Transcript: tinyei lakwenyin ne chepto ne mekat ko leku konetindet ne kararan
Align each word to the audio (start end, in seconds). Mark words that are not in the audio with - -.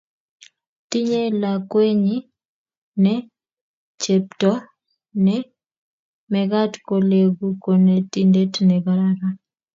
tinyei 0.89 1.29
lakwenyin 1.41 2.25
ne 3.03 3.13
chepto 4.01 4.51
ne 5.25 5.35
mekat 6.31 6.73
ko 6.87 6.95
leku 7.09 7.45
konetindet 7.63 8.53
ne 8.67 8.75
kararan 8.85 9.35